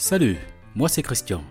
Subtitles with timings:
[0.00, 0.38] Salut,
[0.74, 1.44] moi c'est Christian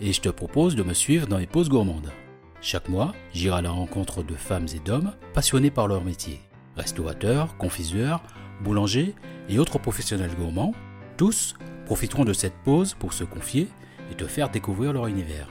[0.00, 2.12] et je te propose de me suivre dans les pauses gourmandes.
[2.60, 6.40] Chaque mois, j'irai à la rencontre de femmes et d'hommes passionnés par leur métier.
[6.76, 8.22] Restaurateurs, confiseurs,
[8.62, 9.16] boulangers
[9.48, 10.72] et autres professionnels gourmands,
[11.16, 13.66] tous profiteront de cette pause pour se confier
[14.12, 15.48] et te faire découvrir leur univers.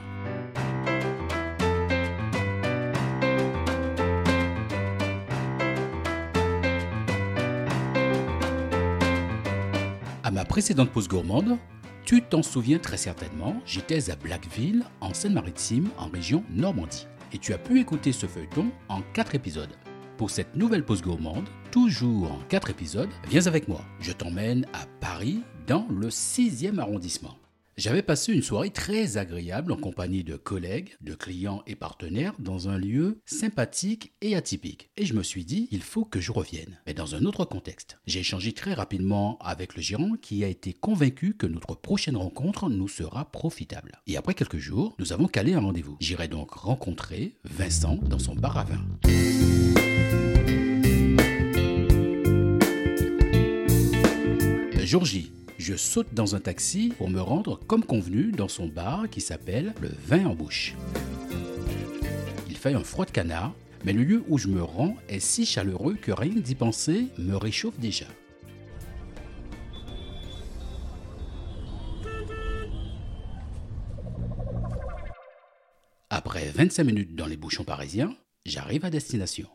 [10.24, 11.58] À ma précédente pause gourmande,
[12.06, 17.08] tu t'en souviens très certainement, j'étais à Blackville, en Seine-Maritime, en région Normandie.
[17.34, 19.76] Et tu as pu écouter ce feuilleton en 4 épisodes.
[20.18, 23.81] Pour cette nouvelle pause gourmande, toujours en 4 épisodes, viens avec moi.
[24.00, 27.40] Je t'emmène à Paris, dans le 6e arrondissement.
[27.78, 32.70] J'avais passé une soirée très agréable en compagnie de collègues, de clients et partenaires dans
[32.70, 34.92] un lieu sympathique et atypique.
[34.96, 37.98] Et je me suis dit, il faut que je revienne, mais dans un autre contexte.
[38.08, 42.70] J'ai échangé très rapidement avec le gérant qui a été convaincu que notre prochaine rencontre
[42.70, 44.00] nous sera profitable.
[44.08, 45.98] Et après quelques jours, nous avons calé un rendez-vous.
[46.00, 48.86] J'irai donc rencontrer Vincent dans son bar à vin.
[54.86, 59.09] Jour J, je saute dans un taxi pour me rendre comme convenu dans son bar
[59.09, 60.75] qui s'appelle le Vin en bouche.
[62.48, 65.45] Il fait un froid de canard, mais le lieu où je me rends est si
[65.45, 68.06] chaleureux que rien d'y penser me réchauffe déjà.
[76.09, 79.48] Après 25 minutes dans les bouchons parisiens, j'arrive à destination.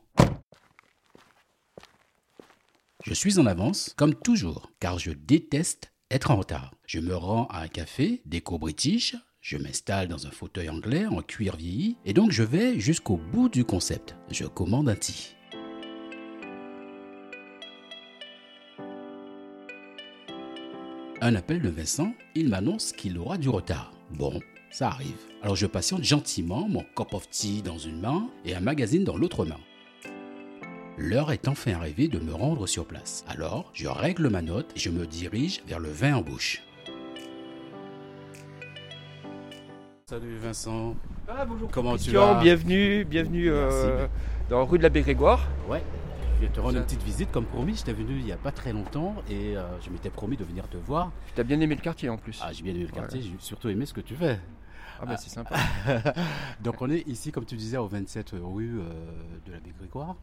[3.02, 6.74] Je suis en avance, comme toujours, car je déteste être en retard.
[6.86, 11.22] Je me rends à un café, déco british, je m'installe dans un fauteuil anglais en
[11.22, 14.16] cuir vieilli, et donc je vais jusqu'au bout du concept.
[14.30, 15.34] Je commande un tea.
[21.22, 23.94] Un appel de Vincent, il m'annonce qu'il aura du retard.
[24.10, 24.40] Bon,
[24.70, 25.16] ça arrive.
[25.40, 29.16] Alors je patiente gentiment, mon cup of tea dans une main et un magazine dans
[29.16, 29.60] l'autre main.
[31.02, 33.24] L'heure est enfin arrivée de me rendre sur place.
[33.26, 36.62] Alors, je règle ma note et je me dirige vers le vin en bouche.
[40.04, 40.94] Salut Vincent.
[41.26, 41.70] Ah bonjour.
[41.70, 44.08] Comment tu vas bienvenue, bienvenue euh,
[44.50, 45.48] dans rue de l'abbé Grégoire.
[45.70, 45.82] Ouais.
[46.36, 47.76] Je vais te rendre une petite visite comme promis.
[47.76, 50.68] J'étais venu il n'y a pas très longtemps et euh, je m'étais promis de venir
[50.68, 51.12] te voir.
[51.34, 52.38] Tu as bien aimé le quartier en plus.
[52.44, 54.38] Ah, j'ai bien aimé le quartier, j'ai surtout aimé ce que tu fais.
[55.00, 55.56] Ah bah c'est sympa.
[56.60, 58.92] Donc on est ici, comme tu disais, au 27 rue euh,
[59.46, 60.16] de l'abbé Grégoire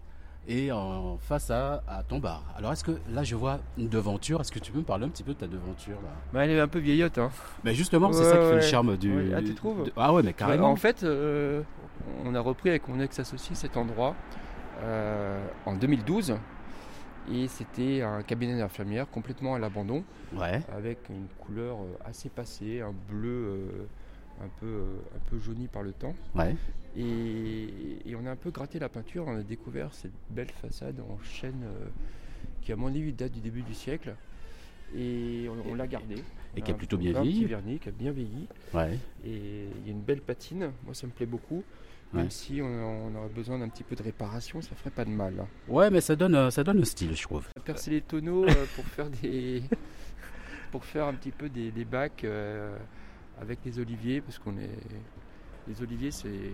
[0.48, 2.44] et en face à, à ton bar.
[2.58, 5.10] Alors est-ce que là je vois une devanture Est-ce que tu peux me parler un
[5.10, 6.10] petit peu de ta devanture là?
[6.34, 7.18] Bah, elle est un peu vieillotte.
[7.18, 7.30] Hein.
[7.64, 9.14] Mais justement, c'est ça qui fait le charme du.
[9.16, 9.84] Ouais, ah, tu trouves?
[9.86, 10.70] De- Ah ouais, mais carrément.
[10.72, 11.62] En fait, euh,
[12.24, 14.16] on a repris avec mon ex-associé cet endroit
[14.84, 16.36] euh, en 2012.
[17.30, 20.04] Et c'était un cabinet d'infirmière complètement à l'abandon,
[20.34, 20.62] Ouais.
[20.74, 23.88] avec une couleur euh, assez passée, un bleu euh,
[24.44, 26.16] un, peu, euh, un peu jauni par le temps.
[26.36, 26.56] Ouais.
[26.96, 27.68] Et,
[28.06, 31.18] et on a un peu gratté la peinture, on a découvert cette belle façade en
[31.24, 31.86] chêne euh,
[32.62, 34.16] qui, à mon avis, date du début du siècle.
[34.96, 36.24] Et on, on l'a gardée.
[36.56, 37.46] Et qui a plutôt bien vieilli.
[37.46, 38.48] vernis, qui a bien vieilli.
[38.74, 38.98] Ouais.
[39.26, 41.64] Et il y a une belle patine, moi ça me plaît beaucoup.
[42.14, 42.30] Même Ouais.
[42.30, 45.34] si on, on aurait besoin d'un petit peu de réparation, ça ferait pas de mal.
[45.42, 45.48] hein.
[45.68, 47.46] Ouais, mais ça donne, euh, ça donne un style, je trouve.
[47.66, 49.62] Percé les tonneaux euh, pour faire des.
[50.72, 52.78] pour faire un petit peu des, des bacs euh,
[53.42, 54.70] avec les oliviers, parce qu'on est.
[55.68, 56.54] Les oliviers, c'est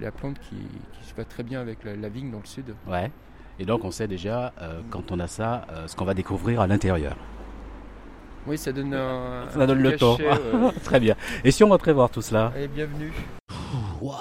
[0.00, 2.74] la plante qui, qui se va très bien avec la, la vigne dans le sud.
[2.88, 3.12] Ouais.
[3.58, 6.60] Et donc on sait déjà, euh, quand on a ça, euh, ce qu'on va découvrir
[6.60, 7.16] à l'intérieur.
[8.46, 9.48] Oui, ça donne un.
[9.50, 10.18] Ça donne un le temps.
[10.84, 11.14] Très bien.
[11.44, 13.12] Et si on rentrait voir tout cela Allez, bienvenue.
[14.00, 14.16] Waouh,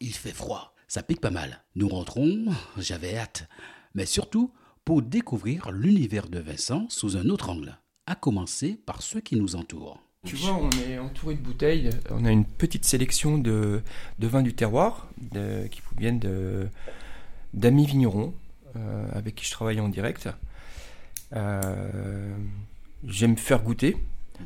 [0.00, 0.74] il fait froid.
[0.88, 1.62] Ça pique pas mal.
[1.76, 2.46] Nous rentrons,
[2.76, 3.48] j'avais hâte.
[3.94, 4.52] Mais surtout
[4.84, 7.78] pour découvrir l'univers de Vincent sous un autre angle.
[8.06, 10.00] À commencer par ceux qui nous entourent.
[10.26, 11.88] Tu vois, on est entouré de bouteilles.
[12.10, 13.80] On a une petite sélection de,
[14.18, 16.20] de vins du terroir de- qui viennent
[17.54, 18.34] d'amis vignerons
[18.76, 20.28] euh, avec qui je travaille en direct.
[21.34, 22.34] Euh,
[23.06, 23.96] J'aime faire goûter.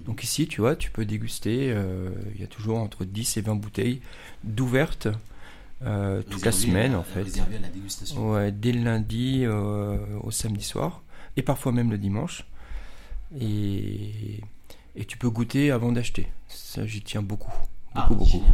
[0.06, 1.72] Donc ici, tu vois, tu peux déguster.
[1.72, 4.00] euh, Il y a toujours entre 10 et 20 bouteilles
[4.44, 5.08] d'ouvertes
[6.30, 7.24] toute la semaine en fait.
[7.24, 8.30] Réservé à la dégustation.
[8.32, 11.02] Ouais, dès le lundi au samedi soir,
[11.36, 12.44] et parfois même le dimanche.
[13.40, 14.40] Et,
[14.96, 16.28] et tu peux goûter avant d'acheter.
[16.48, 17.52] Ça, j'y tiens beaucoup.
[17.94, 18.30] Ah, Beaucoup, beaucoup.
[18.30, 18.52] génial.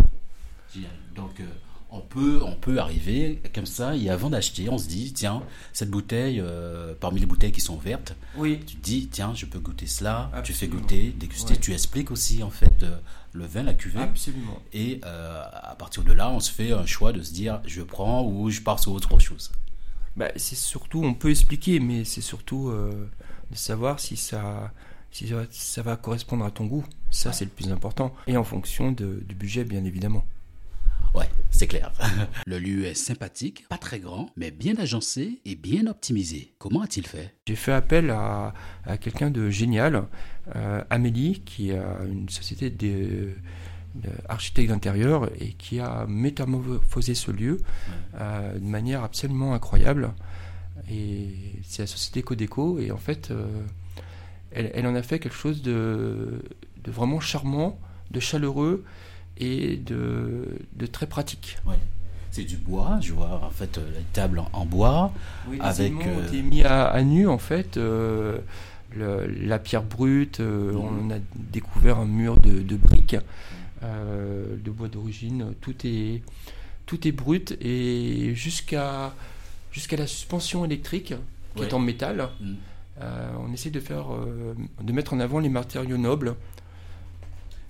[0.74, 0.90] Génial.
[1.16, 1.44] Donc, euh,
[1.90, 5.42] on, peut, on peut arriver comme ça et avant d'acheter, on se dit tiens,
[5.72, 8.60] cette bouteille, euh, parmi les bouteilles qui sont vertes, Oui.
[8.66, 10.30] tu te dis tiens, je peux goûter cela.
[10.44, 11.54] Tu fais goûter, déguster.
[11.54, 11.60] Ouais.
[11.60, 12.96] Tu expliques aussi en fait euh,
[13.32, 14.00] le vin, la cuvée.
[14.00, 14.60] Absolument.
[14.72, 18.24] Et à partir de là, on se fait un choix de se dire je prends
[18.24, 19.50] ou je pars sur autre chose.
[20.16, 24.72] Bah, c'est surtout, on peut expliquer, mais c'est surtout de savoir si ça,
[25.10, 26.84] si ça va, ça va correspondre à ton goût.
[27.10, 28.14] Ça, c'est le plus important.
[28.26, 30.24] Et en fonction de- du budget, bien évidemment.
[31.12, 31.90] Ouais, c'est clair.
[32.46, 36.52] Le lieu est sympathique, pas très grand, mais bien agencé et bien optimisé.
[36.58, 37.34] Comment a-t-il fait?
[37.48, 38.54] J'ai fait appel à,
[38.84, 40.04] à quelqu'un de génial,
[40.54, 43.32] euh, Amélie, qui a une société de-
[43.96, 47.56] d'architecte d'intérieur et qui a métamorphosé ce lieu
[48.14, 50.12] euh, de manière absolument incroyable.
[50.88, 51.28] Et
[51.64, 53.46] c'est la société Codeco, et en fait, euh,
[54.52, 56.42] elle, elle en a fait quelque chose de,
[56.84, 57.78] de vraiment charmant,
[58.10, 58.84] de chaleureux
[59.38, 60.44] et de,
[60.74, 61.56] de très pratique.
[62.32, 65.12] C'est du bois, je vois en fait euh, la table en, en bois.
[65.48, 67.76] Oui, les Avec, ont euh, été mis à, à nu en fait.
[67.76, 68.38] euh,
[68.94, 73.16] le- la pierre brute, euh, on a découvert un mur de, de briques,
[73.82, 75.54] de bois d'origine.
[75.60, 76.22] Tout est,
[76.86, 79.14] tout est brut et jusqu'à
[79.72, 81.14] jusqu'à la suspension électrique
[81.54, 81.66] qui Ouais.
[81.68, 82.28] est en métal.
[82.40, 82.54] Mm.
[83.00, 86.34] Euh, on essaie de faire, euh, de mettre en avant les matériaux nobles.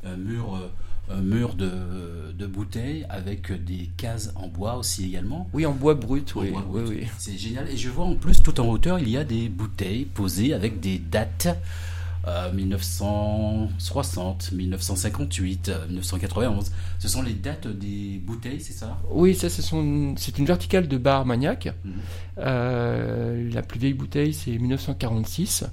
[0.05, 0.69] Un mur, euh,
[1.15, 5.49] un mur de, de bouteilles avec des cases en bois aussi également.
[5.53, 6.33] Oui, en bois brut.
[6.37, 6.99] En Oui, bois oui, brut.
[7.03, 7.07] oui.
[7.19, 7.69] C'est génial.
[7.69, 10.81] Et je vois en plus tout en hauteur, il y a des bouteilles posées avec
[10.81, 11.49] des dates.
[12.31, 16.71] Euh, 1960, 1958, euh, 1991.
[16.99, 18.99] Ce sont les dates des bouteilles, c'est ça?
[19.11, 21.75] Oui, ça, c'est une verticale de bar Armagnac.
[21.85, 21.93] Mhm.
[22.39, 25.65] Euh, la plus vieille bouteille, c'est 1946.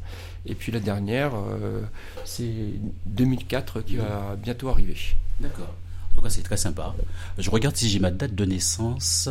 [0.45, 1.83] Et puis la dernière, euh,
[2.25, 2.73] c'est
[3.05, 4.97] 2004 qui va bientôt arriver.
[5.39, 5.75] D'accord.
[6.11, 6.95] En tout cas, c'est très sympa.
[7.37, 9.29] Je regarde si j'ai ma date de naissance.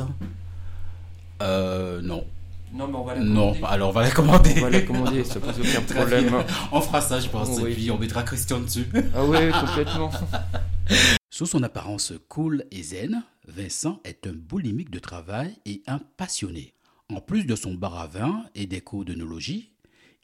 [1.43, 2.25] Euh, non.
[2.73, 4.55] Non, mais on va Non, alors on va la commander.
[4.59, 6.35] On va la commander, ça pose aucun problème.
[6.73, 7.59] On fera ça, je pense.
[7.61, 7.71] Oui.
[7.73, 8.87] Et puis on mettra Christian dessus.
[9.15, 10.11] Ah oui, complètement.
[11.31, 16.75] Sous son apparence cool et zen, Vincent est un boulimique de travail et un passionné.
[17.15, 19.71] En plus de son bar à vin et des cours d'œnologie,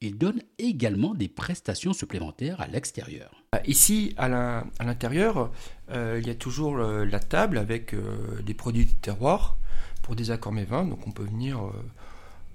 [0.01, 3.31] il donne également des prestations supplémentaires à l'extérieur.
[3.67, 5.53] Ici, à la- l'intérieur,
[5.91, 9.57] euh, il y a toujours euh, la table avec euh, des produits du terroir
[10.03, 10.85] pour des accords mes vins.
[10.85, 11.71] Donc on peut venir euh,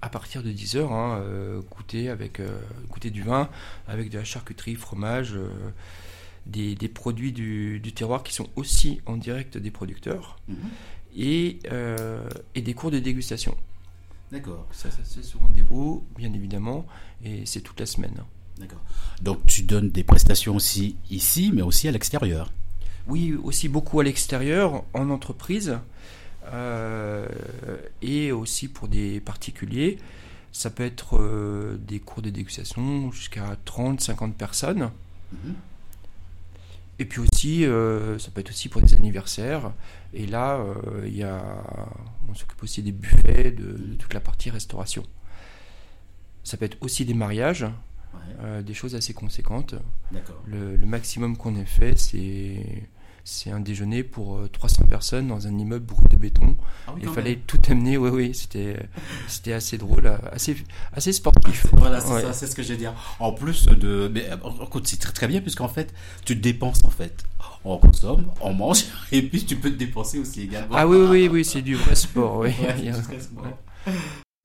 [0.02, 2.58] à partir de 10h goûter, avec, euh,
[2.88, 3.48] goûter du vin
[3.86, 5.48] avec de la charcuterie, fromage, euh,
[6.46, 10.38] des, des produits du, du terroir qui sont aussi en direct des producteurs
[11.16, 13.56] et, euh, et des cours de dégustation.
[14.30, 16.86] D'accord, Ça, ça c'est sous rendez-vous, bien évidemment,
[17.24, 18.14] et c'est toute la semaine.
[18.58, 18.80] d'accord.
[19.22, 22.52] Donc tu donnes des prestations aussi ici, mais aussi à l'extérieur.
[23.06, 25.78] Oui, aussi beaucoup à l'extérieur, en entreprise, euh,
[28.02, 29.98] et aussi pour des particuliers.
[30.52, 34.90] Ça peut être euh, des cours de dégustation jusqu'à 30, 50 personnes.
[35.32, 35.54] Mhm.
[36.98, 39.72] Et puis aussi, euh, ça peut être aussi pour des anniversaires.
[40.12, 41.42] Et là, euh, y a,
[42.28, 45.04] on s'occupe aussi des buffets, de, de toute la partie restauration.
[46.42, 47.66] Ça peut être aussi des mariages,
[48.14, 49.74] Ouais, euh, des choses assez conséquentes.
[50.46, 52.88] Le, le maximum qu'on ait fait, c'est
[53.30, 56.56] c'est un déjeuner pour euh, 300 personnes dans un immeuble brut de béton.
[56.86, 57.40] Ah oui, Il fallait même.
[57.46, 58.88] tout amener, oui, oui, c'était
[59.26, 60.56] c'était assez drôle, euh, assez,
[60.94, 61.66] assez sportif.
[61.74, 62.22] Voilà, c'est Ouais.
[62.22, 62.94] ça, c'est ce que veux dire.
[63.20, 64.10] En plus de.
[64.12, 65.92] Mais, euh, écoute, c'est très, très bien, puisqu'en fait,
[66.24, 67.24] tu te dépenses, en fait.
[67.66, 70.74] On consomme, on mange, et puis tu peux te dépenser aussi également.
[70.74, 72.50] Ah oui, oui, oui, oui, c'est du vrai sport, oui.
[72.62, 73.92] Ouais.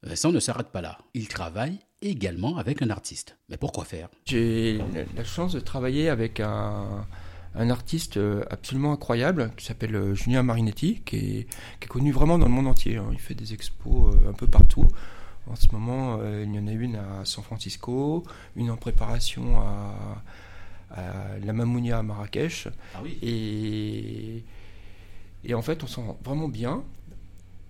[0.03, 0.97] Vincent ne s'arrête pas là.
[1.13, 3.37] Il travaille également avec un artiste.
[3.47, 4.09] Mais pourquoi faire?
[4.25, 4.81] J'ai
[5.15, 7.05] la chance de travailler avec un,
[7.55, 11.43] un artiste euh, absolument incroyable qui s'appelle euh, Julien Marinetti, qui est,
[11.79, 12.97] qui est connu vraiment dans le monde entier.
[12.97, 13.07] hein.
[13.11, 14.87] Il fait des expos euh, un peu partout.
[15.47, 18.23] En ce moment, euh, il y en a une à San Francisco,
[18.55, 20.23] une en préparation à,
[20.91, 22.69] à la Mamounia à Marrakech.
[22.95, 24.43] Ah oui Et,
[25.49, 26.83] et en fait, on sent vraiment bien.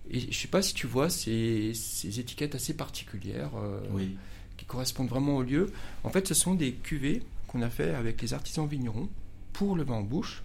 [0.10, 4.15] Et je sais pas si tu vois ces, ces étiquettes assez particulières euh, Oui.
[4.58, 5.72] qui correspondent vraiment au lieu.
[6.03, 9.10] En fait, ce sont des cuvées qu'on a fait avec les artisans vignerons
[9.63, 10.43] pour le vin en bouche.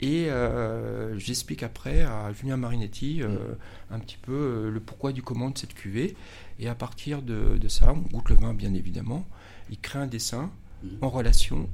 [0.00, 3.54] Et euh, j'explique après à Julien Marinetti euh,
[3.90, 6.16] un petit peu euh, le pourquoi du comment de cette cuvée.
[6.58, 9.24] Et à partir de, de ça, on goûte le vin bien évidemment.
[9.70, 10.50] Il crée un dessin
[10.82, 10.98] Mhm.
[11.00, 11.70] en relation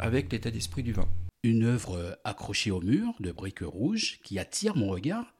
[0.00, 1.06] avec l'état d'esprit du vin.
[1.44, 5.34] Une œuvre accrochée au mur de briques rouges qui attire mon regard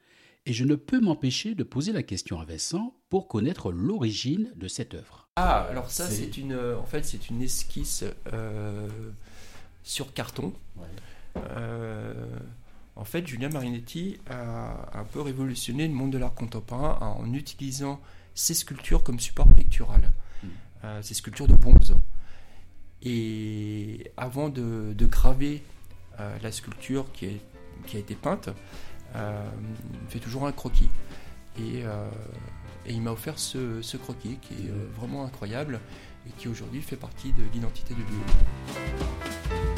[0.46, 4.68] et je ne peux m'empêcher de poser la question à Vincent pour connaître l'origine de
[4.68, 5.26] cette œuvre.
[5.34, 8.86] Ah, alors ça, C'est- une, en fait, c'est une esquisse euh,
[9.84, 10.52] sur carton.
[11.36, 12.26] Euh,
[12.96, 18.00] en fait, Julien Marinetti a un peu révolutionné le monde de l'art contemporain en utilisant
[18.34, 20.12] ces sculptures comme support pictural,
[20.42, 20.46] Mm.
[20.84, 21.96] Euh, ces sculptures de bronze.
[23.02, 25.62] Et avant de, de graver
[26.20, 27.40] euh, la sculpture qui, est-
[27.86, 28.48] qui a été peinte,
[29.16, 29.48] euh,
[30.04, 30.88] il fait toujours un croquis.
[31.58, 32.08] Et, euh,
[32.86, 35.80] et il m'a offert ce, ce croquis qui est euh, vraiment incroyable.
[36.26, 39.73] et qui aujourd'hui fait partie de l'identité du lieu.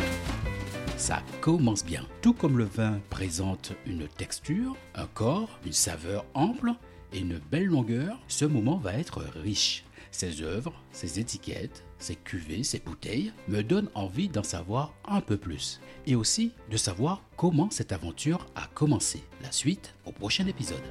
[0.96, 2.06] Ça commence bien.
[2.22, 6.72] Tout comme le vin présente une texture, un corps, une saveur ample
[7.12, 9.84] et une belle longueur, ce moment va être riche.
[10.10, 15.36] Ses œuvres, ses étiquettes, ses cuvées, ses bouteilles me donnent envie d'en savoir un peu
[15.36, 15.80] plus.
[16.06, 19.22] Et aussi de savoir comment cette aventure a commencé.
[19.42, 20.82] La suite au prochain épisode.